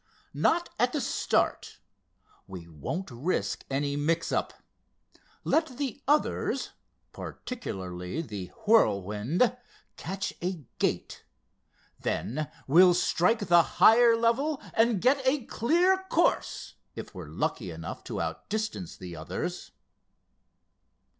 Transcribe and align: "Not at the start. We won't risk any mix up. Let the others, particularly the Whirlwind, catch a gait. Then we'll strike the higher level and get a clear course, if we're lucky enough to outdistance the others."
"Not 0.33 0.69
at 0.79 0.93
the 0.93 0.99
start. 0.99 1.77
We 2.47 2.67
won't 2.67 3.11
risk 3.11 3.63
any 3.69 3.95
mix 3.95 4.31
up. 4.31 4.51
Let 5.43 5.77
the 5.77 6.01
others, 6.07 6.71
particularly 7.13 8.23
the 8.23 8.47
Whirlwind, 8.65 9.55
catch 9.97 10.33
a 10.41 10.65
gait. 10.79 11.23
Then 11.99 12.49
we'll 12.65 12.95
strike 12.95 13.45
the 13.47 13.61
higher 13.77 14.17
level 14.17 14.59
and 14.73 14.99
get 15.01 15.21
a 15.23 15.45
clear 15.45 15.99
course, 16.09 16.73
if 16.95 17.13
we're 17.13 17.29
lucky 17.29 17.69
enough 17.69 18.03
to 18.05 18.19
outdistance 18.21 18.97
the 18.97 19.15
others." 19.15 19.69